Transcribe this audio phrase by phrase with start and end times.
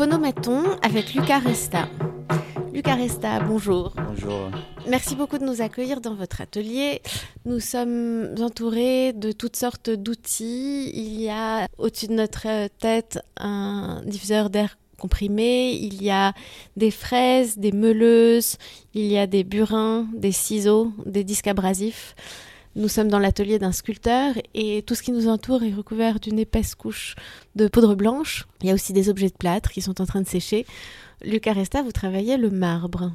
[0.00, 1.86] Phonomaton avec Lucas Resta.
[2.72, 3.92] Lucas Resta, bonjour.
[3.96, 4.50] Bonjour.
[4.88, 7.02] Merci beaucoup de nous accueillir dans votre atelier.
[7.44, 10.90] Nous sommes entourés de toutes sortes d'outils.
[10.94, 16.32] Il y a au-dessus de notre tête un diffuseur d'air comprimé, il y a
[16.78, 18.56] des fraises, des meuleuses,
[18.94, 22.14] il y a des burins, des ciseaux, des disques abrasifs.
[22.76, 26.38] Nous sommes dans l'atelier d'un sculpteur et tout ce qui nous entoure est recouvert d'une
[26.38, 27.16] épaisse couche
[27.56, 28.46] de poudre blanche.
[28.62, 30.66] Il y a aussi des objets de plâtre qui sont en train de sécher.
[31.24, 33.12] Lucas Resta, vous travaillez le marbre.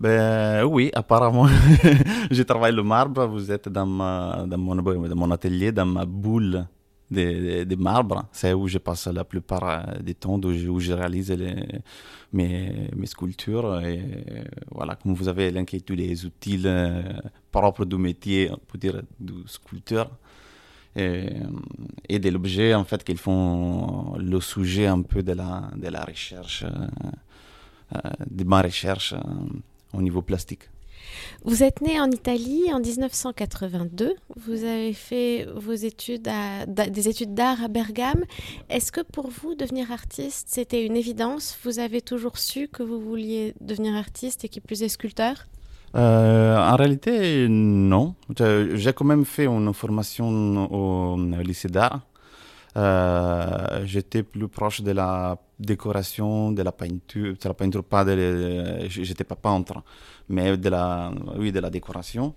[0.00, 1.46] Ben oui, apparemment,
[2.32, 3.26] je travaille le marbre.
[3.26, 6.66] Vous êtes dans, mon, dans mon atelier, dans ma boule
[7.10, 8.26] de, de, marbre.
[8.32, 11.36] C'est où je passe la plupart du temps, où je, où je réalise
[12.32, 13.80] mes, mes, sculptures.
[13.80, 14.00] Et
[14.70, 17.02] voilà, comme vous avez linké tous les outils euh,
[17.50, 20.10] propres du métier, on peut dire, du sculpteur.
[20.96, 21.28] Et,
[22.08, 26.02] et de l'objet, en fait, qu'ils font le sujet un peu de la, de la
[26.04, 27.98] recherche, euh,
[28.28, 29.18] de ma recherche euh,
[29.92, 30.68] au niveau plastique.
[31.44, 34.14] Vous êtes né en Italie en 1982.
[34.36, 36.28] Vous avez fait vos études
[36.68, 38.24] des études d'art à Bergame.
[38.68, 41.58] Est-ce que pour vous, devenir artiste, c'était une évidence?
[41.64, 45.46] Vous avez toujours su que vous vouliez devenir artiste et qui plus est sculpteur?
[45.96, 48.14] Euh, en réalité, non.
[48.74, 50.28] J'ai quand même fait une formation
[50.72, 52.00] au lycée d'art.
[52.76, 58.86] Euh, J'étais plus proche de la décoration, de la peinture, de la peinture, pas de,
[58.88, 59.82] j'étais pas peintre,
[60.28, 62.34] mais de la, oui, de la décoration.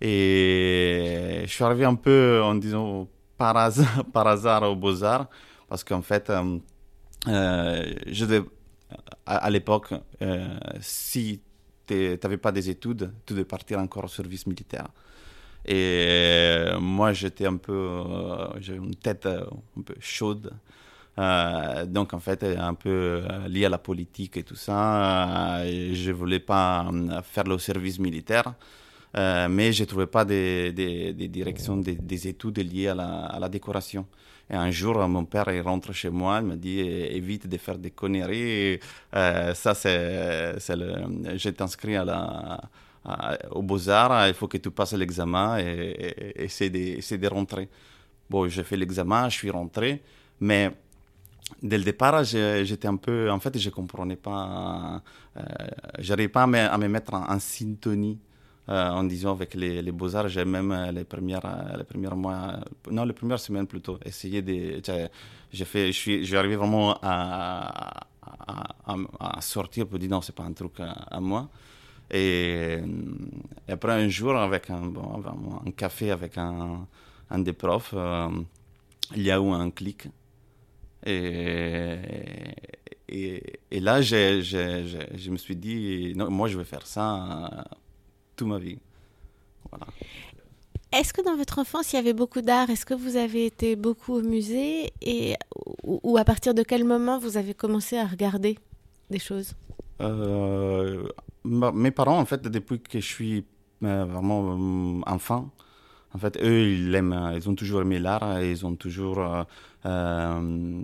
[0.00, 4.26] Et je suis arrivé un peu, en disant, par hasard, par
[4.70, 5.28] aux Beaux-Arts,
[5.68, 6.58] parce qu'en fait, euh,
[7.28, 7.84] euh
[8.20, 8.42] devais,
[9.24, 11.40] à, l'époque, euh, si
[11.86, 14.88] tu n'avais pas des études, tu devais partir encore au service militaire.
[15.66, 20.52] Et moi, j'étais un peu, euh, j'avais une tête un peu chaude.
[21.18, 22.90] Euh, donc en fait, un peu
[23.24, 26.86] euh, lié à la politique et tout ça, euh, je voulais pas
[27.24, 28.54] faire le service militaire,
[29.14, 33.48] mais je trouvais pas des, des, directions, des, des, études liées à la, à la,
[33.48, 34.06] décoration.
[34.50, 37.90] Et un jour, mon père rentre chez moi, il me dit évite de faire des
[37.90, 38.78] conneries.
[39.12, 42.60] ça c'est, je t'inscris à la
[43.50, 47.68] aux Beaux-Arts, il faut que tu passes l'examen et, et, et de, de rentrer.
[48.28, 50.02] Bon, j'ai fait l'examen, je suis rentré,
[50.40, 50.72] mais
[51.62, 53.30] dès le départ, j'étais un peu.
[53.30, 55.02] En fait, je ne comprenais pas.
[55.36, 55.42] Euh,
[55.98, 58.18] j'arrivais pas à me, mettre en, en syntonie.
[58.68, 62.16] Euh, en disant avec les, les beaux-arts, j'ai même euh, les premières, euh, les premières
[62.16, 62.58] mois,
[62.90, 64.82] non, les premières semaines plutôt, essayé de.
[65.52, 70.42] J'ai fait, je suis, arrivé vraiment à, à, à, sortir pour dire non, c'est pas
[70.42, 71.48] un truc à, moi.
[72.10, 72.78] Et,
[73.68, 75.22] et, après un jour, avec un, bon,
[75.66, 76.86] un café avec un,
[77.30, 78.28] un des profs, euh,
[79.14, 80.08] il y a eu un clic.
[81.04, 81.96] Et,
[83.08, 87.64] et, et là, je, je, je, me suis dit, non, moi, je vais faire ça
[88.34, 88.78] toute ma vie.
[89.70, 89.86] Voilà.
[90.92, 92.70] Est-ce que dans votre enfance, il y avait beaucoup d'art?
[92.70, 94.92] Est-ce que vous avez été beaucoup au musée?
[95.02, 95.34] Et,
[95.84, 98.58] ou, ou, à partir de quel moment vous avez commencé à regarder
[99.10, 99.54] des choses?
[100.00, 101.08] Euh,
[101.46, 103.44] Mes parents, en fait, depuis que je suis
[103.84, 105.50] euh, vraiment euh, enfant,
[106.12, 109.46] en fait, eux, ils aiment, ils ont toujours aimé l'art, ils ont toujours
[109.84, 110.82] euh,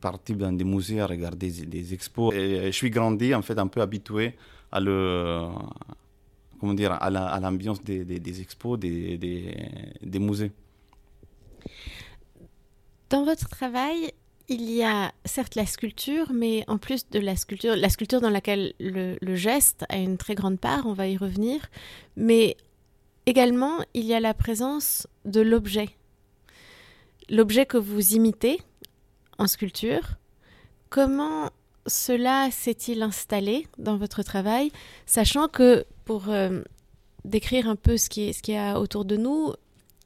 [0.00, 2.34] parti dans des musées à regarder des, expos.
[2.34, 4.36] Et je suis grandi, en fait, un peu habitué
[4.72, 5.48] à le,
[6.60, 10.52] comment dire, à l'ambiance la, des, expos, des, musées.
[13.10, 14.12] Dans votre travail,
[14.50, 18.28] il y a certes la sculpture, mais en plus de la sculpture, la sculpture dans
[18.28, 21.70] laquelle le, geste a une très grande part, on va y revenir,
[22.16, 22.56] mais
[23.26, 25.90] Également, il y a la présence de l'objet.
[27.28, 28.60] L'objet que vous imitez
[29.38, 30.16] en sculpture,
[30.88, 31.50] comment
[31.86, 34.72] cela s'est-il installé dans votre travail,
[35.06, 36.62] sachant que pour euh,
[37.24, 39.52] décrire un peu ce qui est, ce qu'il y a autour de nous,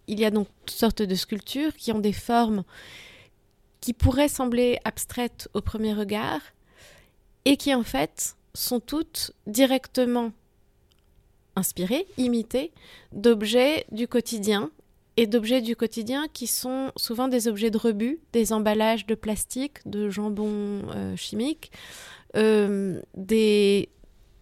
[0.06, 2.62] il y a donc toutes sortes de sculptures qui ont des formes
[3.84, 6.40] qui pourraient sembler abstraites au premier regard
[7.44, 10.32] et qui en fait sont toutes directement
[11.54, 12.72] inspirés, imités
[13.12, 14.70] d'objets du quotidien
[15.18, 19.80] et d'objets du quotidien qui sont souvent des objets de rebut, des emballages de plastique,
[19.84, 21.70] de jambon euh, chimique,
[22.36, 23.90] euh, des,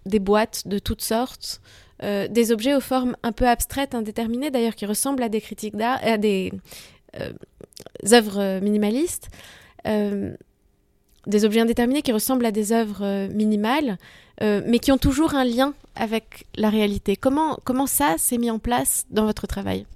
[0.06, 1.60] des boîtes de toutes sortes,
[2.04, 5.74] euh, des objets aux formes un peu abstraites, indéterminées d'ailleurs, qui ressemblent à des critiques
[5.74, 6.52] d'art, à des
[8.12, 9.28] œuvres minimalistes,
[9.86, 10.34] euh,
[11.26, 13.96] des objets indéterminés qui ressemblent à des œuvres minimales,
[14.42, 17.16] euh, mais qui ont toujours un lien avec la réalité.
[17.16, 19.86] Comment, comment ça s'est mis en place dans votre travail?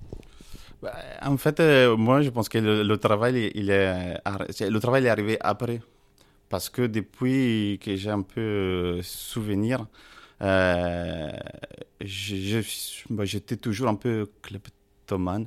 [0.83, 4.15] Bah, En fait, euh, moi, je pense que le, travail, il est,
[4.61, 5.81] le travail est arrivé après.
[6.49, 9.87] parce que depuis que j'ai un peu souvenir,
[12.01, 14.29] j'étais toujours un peu
[15.13, 15.47] dans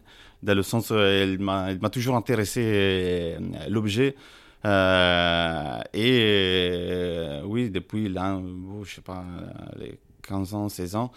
[0.55, 3.37] le sens où elle m'a toujours intéressé
[3.69, 4.15] l'objet.
[5.93, 6.19] et
[7.45, 8.41] oui, depuis là,
[8.83, 9.23] je sais pas,
[9.77, 11.11] les 15 ans, 16 ans,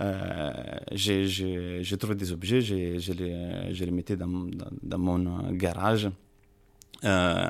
[0.00, 0.52] euh,
[0.92, 4.46] j'ai trouvé des objets, je les, les mettais dans,
[4.82, 6.08] dans, mon garage.
[7.04, 7.48] Euh,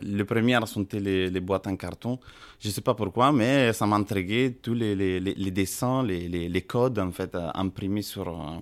[0.00, 2.18] les premières sont les, les, boîtes en carton.
[2.58, 7.12] Je ne sais pas pourquoi, mais ça m'intriguait tous les, les, dessins, les, codes en
[7.12, 8.58] fait imprimés sur euh,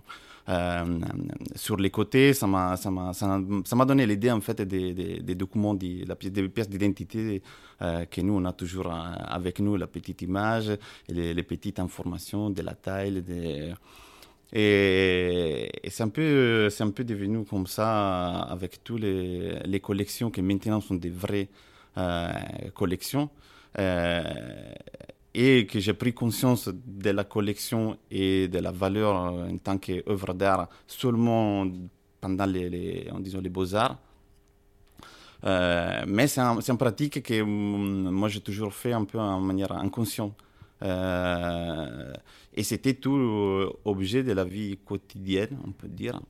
[1.54, 5.20] sur les côtés, ça m'a, ça m'a, ça m'a donné l'idée en fait des, des,
[5.20, 7.42] des documents, des, des pièces d'identité
[7.82, 8.98] euh, que nous on a toujours euh,
[9.28, 10.72] avec nous, la petite image,
[11.08, 13.22] les, petites informations de la taille,
[14.50, 20.80] et, c'est un peu, un peu devenu comme ça avec toutes les, collections qui maintenant
[20.80, 21.48] sont des vraies
[22.74, 23.28] collections.
[23.78, 24.22] Euh,
[25.34, 30.34] et que j'ai pris conscience de la collection et de la valeur en tant qu'œuvre
[30.34, 31.66] d'art seulement
[32.20, 33.10] pendant les, les,
[33.42, 33.98] les beaux-arts.
[35.44, 39.40] Euh, mais c'est un, une pratique que mm, moi j'ai toujours fait un peu en
[39.40, 40.34] manière inconsciente.
[40.82, 42.12] Euh,
[42.54, 46.20] et c'était tout objet de la vie quotidienne, on peut dire.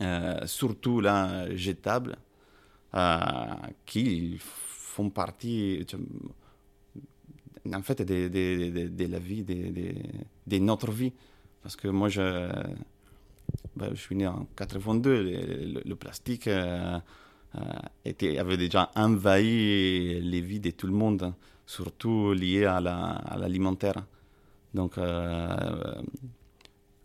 [0.00, 2.16] Euh, surtout là, jetables,
[3.86, 5.84] qui font partie
[7.72, 11.12] en fait, de, la vie, de, notre vie.
[11.62, 12.20] Parce que moi, je,
[13.76, 16.98] ben, je suis né en 82, le, plastique euh,
[17.54, 17.60] euh,
[18.04, 21.34] était, avait déjà envahi les vies de tout le monde,
[21.66, 23.94] surtout lié à l'alimentaire.
[23.96, 24.02] La,
[24.74, 25.94] Donc, euh,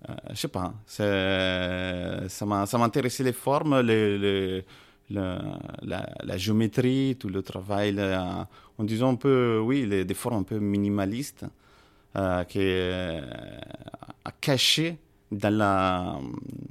[0.09, 4.63] euh, je sais pas, ça m'a intéressé les formes, les
[5.09, 7.99] la, géométrie, tout le travail,
[8.77, 11.45] en disant un peu, oui, des formes un peu minimalistes,
[12.15, 13.21] euh, qui euh,
[14.41, 14.97] cachées
[15.31, 16.19] dans la,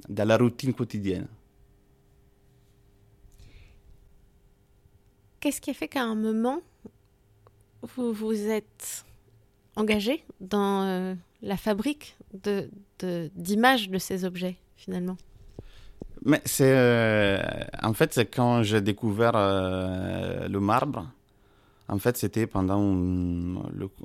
[0.08, 1.28] dans la routine quotidienne.
[5.38, 6.60] Qu'est-ce qui a fait qu'à un moment,
[7.82, 9.04] vous vous êtes
[9.76, 15.16] engagé dans euh, la fabrique d'images de, de ces objets, finalement?
[16.26, 17.40] Mais c'est euh,
[17.82, 21.06] en fait c'est quand j'ai découvert euh, le marbre.
[21.88, 22.80] En fait, c'était pendant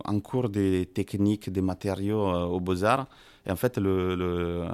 [0.06, 3.08] un, cours des techniques des matériaux euh, au Beaux-Arts.
[3.44, 4.68] Et en fait, le, le,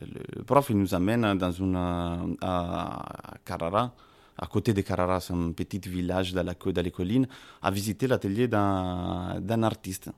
[0.00, 3.04] le, prof il nous amène dans une à
[3.44, 3.94] Carrara,
[4.36, 7.28] à côté de Carrara, c'est un petit village dans, la, dans les collines,
[7.62, 10.10] à visiter l'atelier d'un artiste.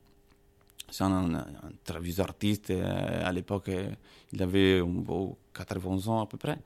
[0.91, 1.47] C'est un, un,
[1.85, 2.71] très vieux artiste.
[2.71, 3.71] À l'époque,
[4.33, 6.59] il avait un beau 80 ans à peu près.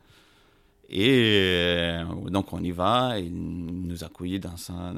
[0.93, 4.93] Et euh, donc on y va, il nous accueille dans sa,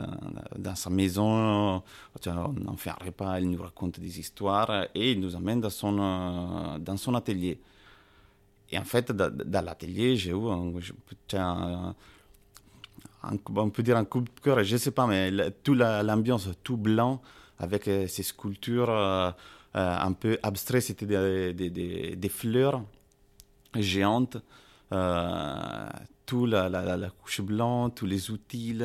[0.56, 1.82] dans, sa maison,
[2.16, 5.98] on fait un repas, il nous raconte des histoires et il nous amène dans son,
[6.00, 7.60] euh, dans son atelier.
[8.70, 10.72] Et en fait, dans, l'atelier, j'ai eu un,
[13.54, 15.30] on peut dire un coup de cœur, je ne sais pas, mais
[15.62, 17.20] toute l'ambiance tout blanc
[17.58, 18.88] avec euh, ces sculptures
[19.74, 22.82] un peu abstraites, c'était des, des fleurs
[23.80, 24.36] géante.
[24.92, 25.88] Euh,
[26.26, 28.78] tout la, la, couche blanche, tous les outils.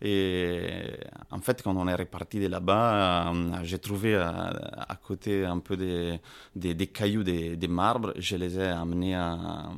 [0.00, 0.82] Et
[1.30, 5.58] en fait, quand on est reparti de là-bas, euh, j'ai trouvé euh, à, côté un
[5.58, 6.20] peu des,
[6.54, 8.12] des, cailloux, des, des, marbres.
[8.16, 9.70] Je les ai amenés à,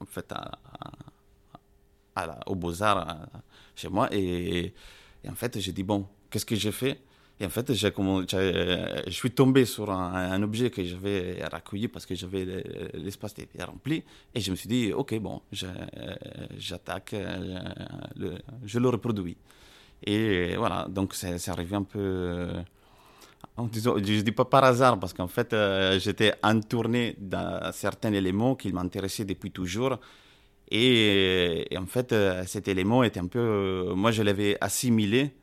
[0.00, 0.58] en fait, à,
[2.46, 3.26] au Beaux-Arts
[3.74, 4.08] chez moi.
[4.12, 4.72] Et
[5.28, 7.00] en fait, j'ai dit, bon, qu'est-ce que j'ai fait?
[7.40, 12.14] Et en fait, j'ai, je suis tombé sur un, objet que j'avais recueilli parce que
[12.14, 12.44] j'avais
[12.94, 14.04] l'espace rempli.
[14.34, 17.16] Et je me suis dit, OK, bon, j'attaque,
[18.64, 19.36] je le reproduis.
[20.04, 22.48] Et voilà, donc c'est, arrivé un peu.
[23.58, 28.54] je ne dis pas par hasard, parce qu'en fait, euh, j'étais entourné d'un certain élément
[28.54, 29.98] qui m'intéressait depuis toujours.
[30.70, 33.92] Et, en fait, euh, cet élément était un peu.
[33.94, 35.34] Moi, je l'avais assimilé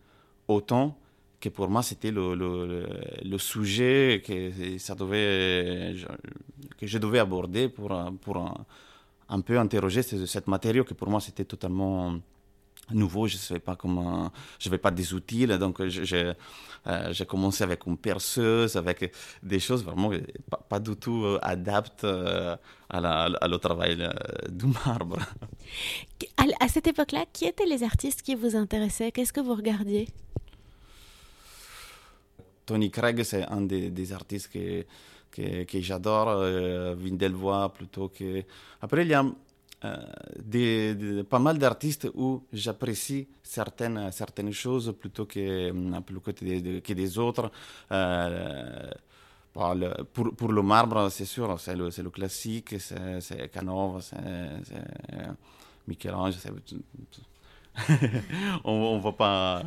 [0.48, 0.98] autant
[1.40, 5.96] que pour moi c'était le, le, sujet que ça devait
[6.78, 7.92] que je devais aborder pour
[8.22, 8.38] pour
[9.30, 12.20] un, peu interroger cette matériau que pour moi c'était totalement
[12.92, 13.28] nouveau.
[13.28, 16.34] Je savais pas comment je n'avais pas des outils donc j'ai
[17.12, 20.12] j'ai commencé avec une perceuse avec des choses vraiment
[20.70, 22.56] pas, du tout euh, adaptes euh,
[22.90, 24.10] à, la, à le travail euh,
[24.50, 25.20] du marbre.
[26.62, 29.12] À cette époque-là qui étaient les artistes qui vous intéressaient?
[29.12, 30.08] Qu'est-ce que vous regardiez?
[32.70, 34.86] Tony Craig, c'est un des, artistes que,
[35.66, 36.30] que, j'adore.
[36.30, 38.44] Euh, Vindelvoix plutôt que.
[38.80, 39.26] Après, il y a
[40.38, 47.18] des, pas mal d'artistes où j'apprécie certaines, certaines choses plutôt que, que, des, que des
[47.18, 47.50] autres.
[50.14, 54.16] pour, pour, le marbre, c'est sûr, c'est le, le, classique, c'est Canova, c'est
[55.88, 56.36] Michel-Ange,
[58.64, 59.64] on ne va pas,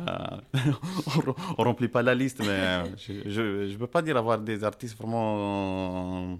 [1.57, 6.39] on, remplit pas la liste, mais je ne peux pas dire avoir des artistes vraiment.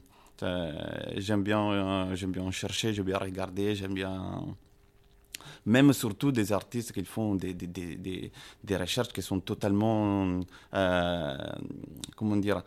[1.18, 4.46] j'aime bien, j'aime bien chercher, j'aime bien regarder, j'aime bien.
[5.66, 8.32] Même surtout des artistes qui font des, des, des,
[8.64, 10.42] des recherches qui sont totalement,
[10.74, 11.38] euh,
[12.18, 12.62] comment dire,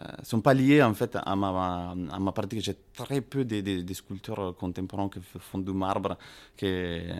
[0.00, 2.60] euh, sont pas liés en fait à ma, à ma pratique.
[2.60, 6.16] J'ai très peu de, de, sculpteurs contemporains qui font du marbre,
[6.62, 7.12] euh,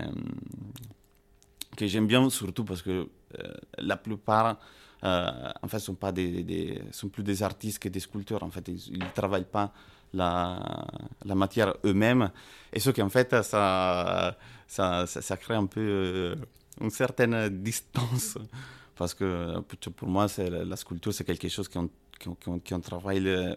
[1.78, 2.90] que j'aime bien surtout parce que
[3.38, 4.58] euh, la plupart
[5.02, 8.42] en fait sont pas des, sont plus des artistes que des sculpteurs.
[8.42, 9.73] En fait, ils, ne travaillent pas
[10.12, 10.58] la,
[11.25, 12.30] matière eux-mêmes.
[12.73, 16.37] Et ce qui en fait ça, ça, ça, crée un peu
[16.80, 18.37] une certaine distance
[18.97, 19.61] parce que
[19.97, 21.68] pour moi, la sculpture, c'est quelque chose
[22.80, 23.54] travaillé,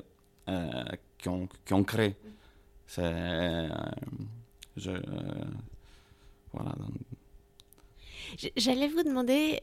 [0.50, 0.84] euh,
[1.18, 2.16] qui, ont, qui ont créé.
[2.88, 3.02] C'est.
[3.04, 3.70] Euh,
[4.88, 5.02] euh,
[6.54, 6.76] voilà.
[8.56, 9.62] J'allais vous demander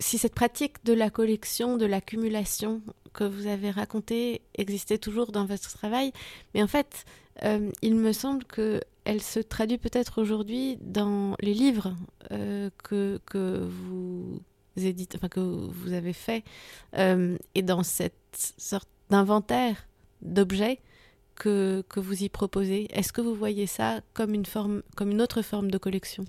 [0.00, 2.82] si cette pratique de la collection, de l'accumulation
[3.12, 6.12] que vous avez racontée existait toujours dans votre travail,
[6.54, 7.04] mais en fait,
[7.82, 11.96] il me semble que elle se traduit peut-être aujourd'hui dans les livres
[12.30, 14.38] euh, que, que vous
[15.14, 16.44] enfin que vous avez fait,
[16.96, 19.88] euh, et dans cette sorte d'inventaire
[20.20, 20.78] d'objets
[21.38, 22.88] que, vous y proposez?
[22.92, 26.24] Est-ce que vous voyez ça comme une, autre forme de collection?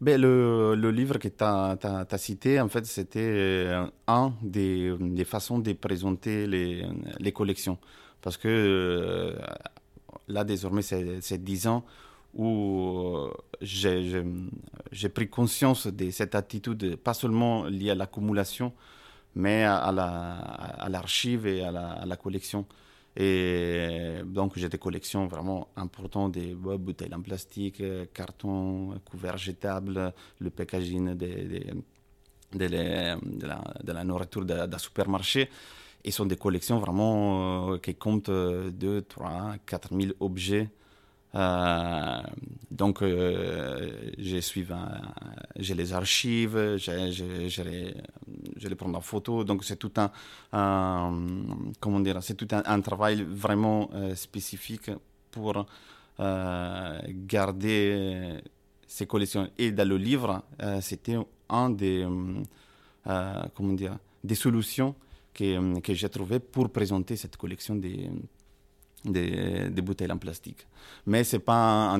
[0.00, 5.72] Ben, le, livre que tu as, cité, en fait, c'était euh, un des, façons de
[5.74, 7.78] présenter les, collections.
[8.20, 9.36] Parce que
[10.28, 11.84] là, désormais, c'est dix ans
[12.34, 13.30] où euh,
[13.60, 18.72] j'ai pris conscience de cette attitude, pas seulement liée à l'accumulation,
[19.34, 22.66] mais à l'archive et à la, collection.
[23.16, 27.82] Et donc, j'ai des collections vraiment importantes des bouteilles en plastique,
[28.14, 31.26] carton, couverts jetables, le packaging de,
[32.54, 35.50] de, de, la, nourriture d'un supermarché.
[36.04, 40.68] Et ce sont des collections vraiment euh, qui comptent 2, 3, 4 000 objets.
[41.34, 42.22] Euh,
[42.70, 44.66] donc, euh, je suis,
[45.56, 46.76] j'ai les archives,
[48.62, 49.44] je les, prends en photo.
[49.44, 50.10] Donc, c'est tout un,
[51.80, 54.90] comment dire, c'est tout un, travail vraiment spécifique
[55.30, 55.66] pour
[56.18, 58.38] garder
[58.86, 59.48] ces collections.
[59.58, 60.42] Et dans le livre,
[60.80, 61.16] c'était
[61.48, 62.06] un des,
[63.04, 64.94] comment dire, des solutions
[65.32, 68.10] que, euh, que j'ai trouvé pour présenter cette collection des,
[69.04, 70.66] des, des bouteilles en plastique.
[71.06, 71.98] Mais ce n'est pas,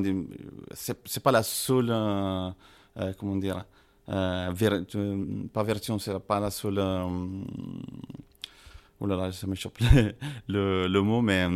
[1.23, 2.51] pas la seule, euh,
[2.99, 3.65] euh, comment dire,
[4.09, 4.85] ver,
[5.53, 6.79] pas version, c'est pas la seule,
[9.01, 9.79] oh là là, ça m'échappe
[10.49, 11.47] le, le, mot, mais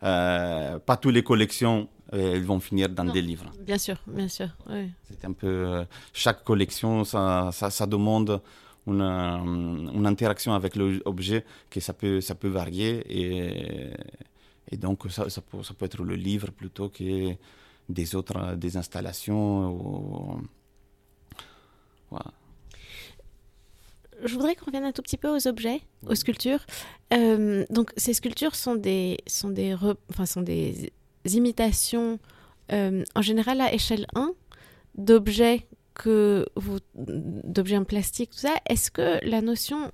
[0.00, 3.50] pas toutes les collections elles vont finir dans des livres.
[3.60, 4.48] Bien sûr, bien sûr.
[4.68, 4.90] Oui.
[5.02, 8.40] C'est un peu chaque collection, ça, ça, ça demande
[8.86, 13.92] une, une interaction avec l'objet que ça peut, ça peut varier et,
[14.70, 17.34] et donc ça, ça, peut, ça, peut, être le livre plutôt que
[17.88, 19.70] des autres des installations.
[19.72, 20.42] Ou...
[24.22, 26.64] Je voudrais qu'on revienne un tout petit peu aux objets, aux sculptures.
[27.12, 29.74] Euh, donc ces sculptures sont des, sont des,
[30.10, 30.92] enfin, sont des
[31.26, 32.18] imitations
[32.72, 34.32] euh, en général à échelle 1
[34.96, 39.92] d'objets que vous d'objets en plastique, tout ça, est-ce que la notion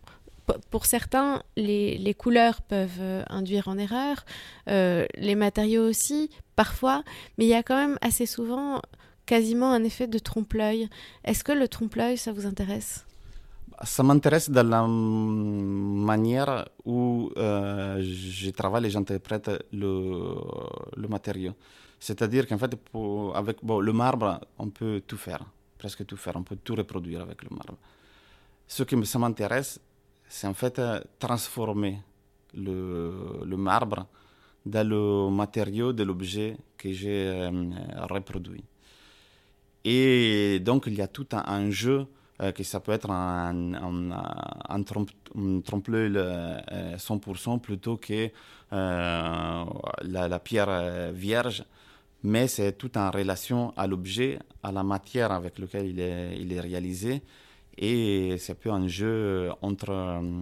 [0.71, 4.25] pour certains, les, les, couleurs peuvent euh, induire en erreur,
[4.69, 7.05] euh, les matériaux aussi, parfois,
[7.39, 8.83] mais il y a quand même assez souvent
[9.33, 10.89] quasiment un effet de trompe-l'œil.
[11.25, 13.07] Est-ce que le trompe-l'œil, ça vous intéresse?
[13.95, 21.53] Ça m'intéresse dans la manière où euh, je travaille et j'interprète le, matériau.
[22.01, 22.73] C'est-à-dire qu'en fait,
[23.41, 25.45] avec le marbre, on peut tout faire
[25.79, 27.77] presque tout faire, on peut tout reproduire avec le marbre.
[28.67, 29.81] Ce qui ça m'intéresse,
[30.29, 30.79] c'est en fait
[31.19, 31.95] transformer
[32.53, 34.07] le, le, marbre
[34.67, 37.51] dans le matériau de l'objet que j'ai euh,
[38.11, 38.65] reproduit.
[39.85, 42.07] Et donc, il y a tout un, jeu
[42.43, 43.75] euh, que ça peut être un,
[44.69, 45.11] un, trompe,
[45.89, 46.13] l'œil
[46.97, 48.31] 100% plutôt que
[48.71, 51.65] la, pierre vierge
[52.23, 56.01] mais c'est tout en relation à l'objet, à la matière avec laquelle il
[56.53, 57.23] est, réalisé,
[57.79, 60.41] et c'est un peu un jeu entre, euh,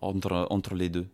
[0.00, 1.06] entre, entre les deux.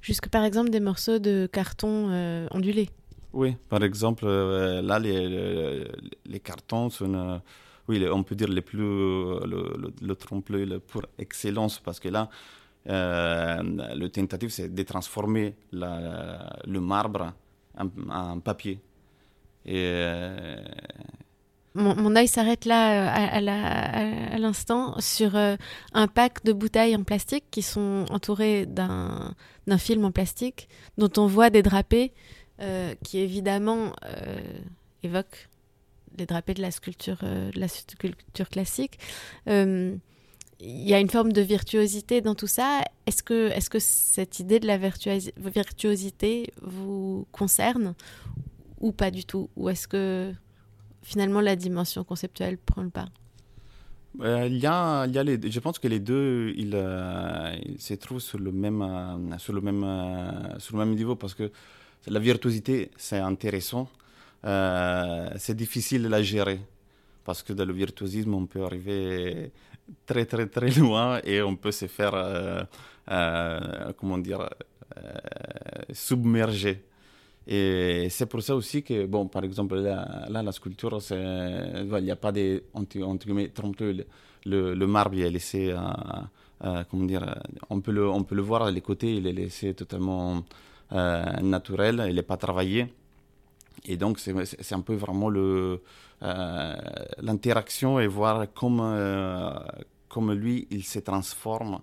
[0.00, 2.88] Jusque par exemple des morceaux de carton euh, ondulés.
[3.32, 5.86] Oui, par exemple, euh, là, les,
[6.26, 7.38] les, cartons sont, euh,
[7.88, 12.28] oui, on peut dire les plus, le, le, trompe-l'œil pour excellence, parce que là,
[12.84, 17.32] le tentative, c'est de transformer la, le marbre
[17.78, 18.80] en, en papier.
[19.64, 20.56] Et
[21.74, 25.56] mon, œil s'arrête là à, l'instant sur euh,
[25.94, 29.34] un pack de bouteilles en plastique qui sont entourées d'un
[29.78, 32.12] film en plastique dont on voit des drapés
[32.60, 34.40] euh, qui évidemment euh,
[35.02, 35.48] évoquent
[36.18, 38.98] les drapés de la sculpture, de la sculpture classique.
[39.46, 42.82] Il y a une forme de virtuosité dans tout ça.
[43.06, 47.94] Est-ce que, est -ce que cette idée de la virtuosité vous concerne
[48.78, 49.48] ou pas du tout?
[49.56, 50.32] Ou est-ce que
[51.02, 53.08] finalement la dimension conceptuelle prend le pas?
[54.20, 57.94] Euh, il, y a, y a les, je pense que les deux, ils, euh, se
[57.94, 59.84] trouvent sur le même, euh, sur le même,
[60.58, 61.50] sur le même niveau parce que
[62.06, 63.88] la virtuosité, c'est intéressant.
[64.44, 66.60] c'est difficile de la gérer
[67.24, 69.52] parce que dans le virtuosisme, on peut arriver
[70.06, 72.66] très très très loin et on peut se faire,
[73.96, 74.48] comment dire,
[75.92, 76.82] submerger.
[77.46, 82.16] Et c'est pour ça aussi que, bon, par exemple, là, la sculpture, il n'y a
[82.16, 83.50] pas de, entre, guillemets,
[84.44, 85.74] le, le, marbre est laissé,
[86.60, 87.34] comment dire,
[87.68, 90.40] on peut, le, on peut le voir, les côtés, il est laissé totalement euh,
[90.92, 92.92] naturel, il n'est pas travaillé.
[93.84, 95.76] Et donc, c'est un peu vraiment euh,
[97.20, 99.50] l'interaction et voir comment, euh,
[100.08, 101.80] comme lui, il se transforme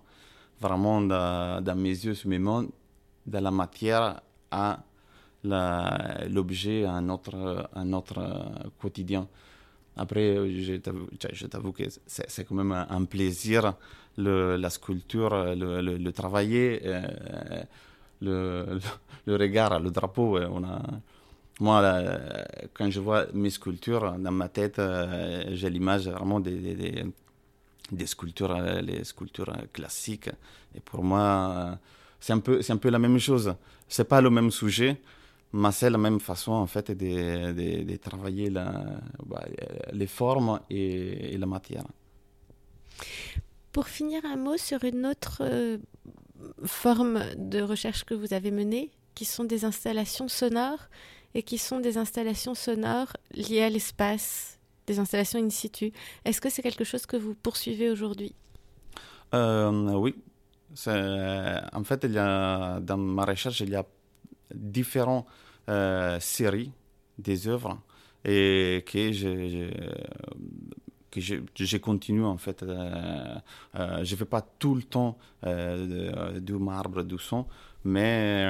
[0.60, 2.66] vraiment dans, mes yeux, sur mes mains,
[3.26, 4.80] dans la matière à
[5.42, 9.26] l'objet à notre, à notre quotidien.
[9.96, 13.74] Après, je t'avoue que c'est quand même un plaisir,
[14.16, 17.02] la sculpture, le, le, travailler, euh,
[18.20, 18.80] le,
[19.26, 20.38] le, regard, le drapeau.
[20.38, 20.82] On a,
[21.60, 21.82] moi,
[22.74, 27.04] quand je vois mes sculptures, dans ma tête, euh, j'ai l'image vraiment des, des,
[27.92, 30.30] des, sculptures, les sculptures classiques.
[30.74, 31.78] Et pour moi,
[32.18, 33.54] c'est un, peu, un peu la même chose.
[33.88, 35.00] C'est pas le même sujet,
[35.52, 38.84] mais c'est la même façon en fait de, de, travailler la,
[39.26, 39.44] bah,
[39.92, 41.84] les formes et, la matière.
[43.72, 45.78] Pour finir, un mot sur une autre euh,
[46.64, 50.88] forme de recherche que vous avez menée, qui sont des installations sonores
[51.34, 55.92] et qui sont des installations sonores liées à l'espace, des installations in situ.
[56.24, 58.34] Est-ce que c'est quelque chose que vous poursuivez aujourd'hui?
[59.34, 60.14] Euh, Oui.
[60.86, 63.84] En fait, il y a, dans ma recherche, il y a
[64.54, 65.26] différentes
[65.68, 66.72] euh, séries
[67.18, 67.80] des œuvres
[68.24, 69.70] et que je,
[71.10, 72.62] que je, continue en fait.
[72.62, 73.34] Euh,
[73.74, 77.46] euh, je ne fais pas tout le temps du marbre, du son,
[77.84, 78.44] mais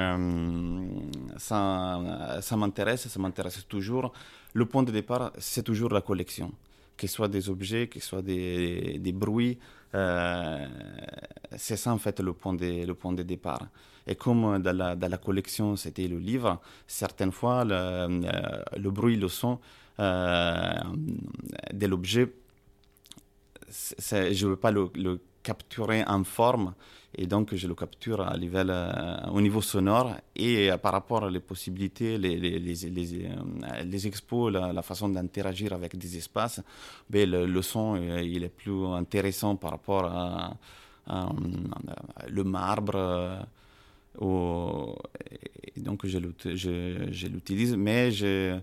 [1.37, 4.11] ça, ça m'intéresse, ça m'intéresse toujours.
[4.53, 6.51] Le point de départ, c'est toujours la collection,
[6.97, 9.57] que ce soit des objets, que ce soit des, des bruits.
[9.93, 13.67] c'est ça en fait le point de, le point de départ.
[14.07, 18.91] Et comme dans la, dans la collection, c'était le livre, certaines fois, le, euh, le
[18.91, 19.59] bruit, le son
[19.99, 20.73] euh,
[21.73, 22.31] de l'objet,
[23.71, 26.75] je ne veux pas le, capturer en forme,
[27.17, 32.37] et donc je le capture euh, au niveau sonore et par rapport aux possibilités, les,
[32.37, 32.75] les, les,
[33.83, 36.61] les expos, la, façon d'interagir avec des espaces,
[37.09, 40.53] ben, le, son il est plus intéressant par rapport à,
[42.29, 43.47] le marbre
[45.77, 46.19] donc je,
[46.53, 48.59] je, l'utilise, mais je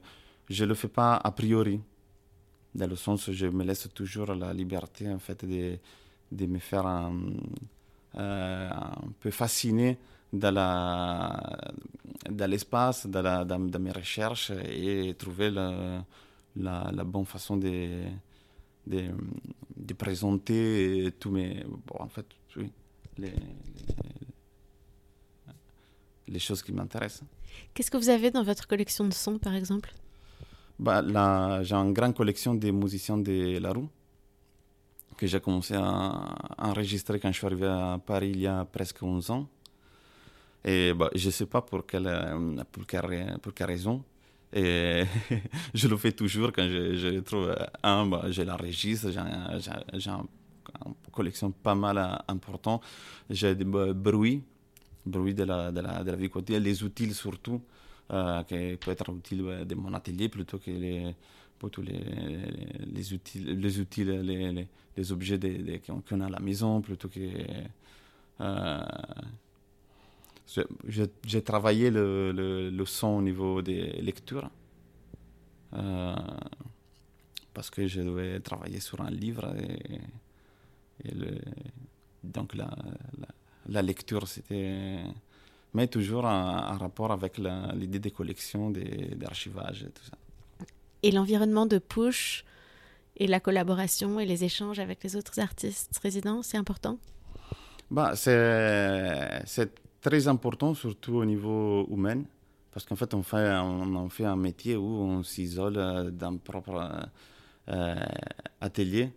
[0.48, 1.80] ne le fais pas a priori.
[2.74, 5.78] Dans le sens où je me laisse toujours la liberté en fait de,
[6.30, 7.14] de me faire un,
[8.16, 9.98] euh, un peu fasciner
[10.32, 11.72] dans, la,
[12.30, 16.04] dans l'espace, dans, dans, mes recherches et trouver la,
[16.56, 18.04] la, la bonne façon de,
[18.86, 19.10] de,
[19.76, 21.64] de, présenter tous mes...
[21.86, 22.26] Bon, en fait,
[22.56, 22.70] oui,
[23.16, 23.32] les,
[26.28, 27.24] les choses qui m'intéressent.
[27.74, 29.92] Qu'est-ce que vous avez dans votre collection de sons, par exemple?
[30.78, 31.02] Bah,
[31.62, 33.88] J'ai une grande collection des musiciens de la roue
[35.16, 39.02] que j'ai commencé à enregistrer quand je suis arrivé à Paris il y a presque
[39.02, 39.48] 11 ans.
[40.64, 42.08] Et bah, je ne sais pas pour quelle,
[42.70, 44.04] pour quelle, pour quelle raison.
[44.52, 45.02] Et
[45.74, 51.50] je le fais toujours quand je, je trouve un, bah, je l'enregistre, j'ai une collection
[51.50, 52.82] pas mal importante.
[53.28, 54.42] J'ai des bruits
[55.08, 57.62] bruit de la, de la, de la vie quotidienne, les outils surtout,
[58.10, 61.14] euh, qui peut être utile de mon atelier plutôt que les,
[61.58, 65.38] plutôt les, outils, les, outils, les, objets
[65.86, 67.20] qu'on a à la maison plutôt que.
[68.40, 68.80] Euh,
[70.86, 74.50] j'ai travaillé le, le, son au niveau des lectures.
[75.74, 76.16] Euh,
[77.52, 79.54] parce que je devais travailler sur un livre.
[81.04, 81.10] Et,
[82.24, 82.70] donc la,
[83.68, 85.02] la, lecture, c'était.
[85.74, 88.70] Mais toujours en, rapport avec l'idée des collections,
[89.16, 90.16] d'archivage et tout ça.
[91.02, 92.44] Et l'environnement de push
[93.16, 96.98] et la collaboration et les échanges avec les autres artistes résidents, c'est important?
[97.90, 102.22] Bah, C'est très important, surtout au niveau humain,
[102.72, 107.08] parce qu'en fait, on, fait, on, fait un métier où on s'isole euh, d'un propre
[107.68, 107.94] euh,
[108.60, 109.10] atelier.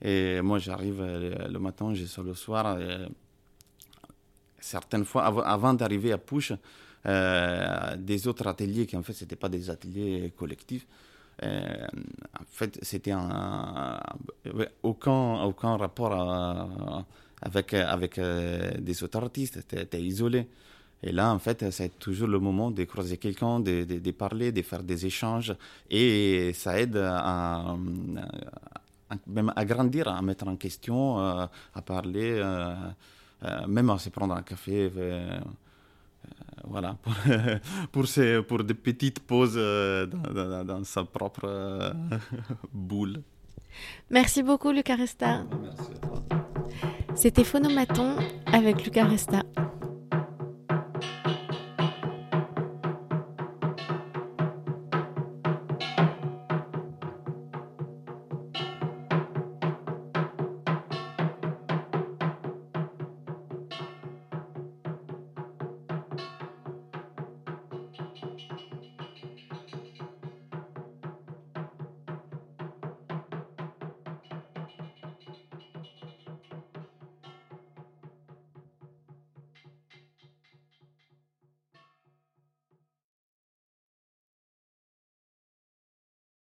[0.00, 2.78] Et moi, j'arrive euh, le, matin, je sors le soir.
[4.76, 5.22] Certaines fois,
[5.56, 6.52] avant, d'arriver à Push,
[8.10, 10.86] des autres ateliers qui en fait, c'était pas des ateliers collectifs,
[11.42, 11.86] euh,
[12.38, 14.00] en fait, c'était un,
[14.82, 16.12] aucun, aucun rapport
[17.42, 20.48] avec, avec euh, des autres artistes, tu étais isolé.
[21.02, 24.82] Et là, en fait, c'est toujours le moment de croiser quelqu'un, de, parler, de faire
[24.82, 25.54] des échanges.
[25.90, 27.76] Et ça aide à,
[29.26, 32.40] même à grandir, à mettre en question, euh, à parler,
[33.68, 34.90] même à se prendre un café.
[34.96, 35.40] Euh,
[36.66, 37.12] voilà, pour,
[37.92, 41.92] pour, ces, pour des petites pauses euh, dans, dans, sa propre euh,
[42.72, 43.22] boule.
[44.10, 45.44] Merci beaucoup, Lucas Resta.
[47.14, 49.42] C'était Phonomaton avec Lucas Resta.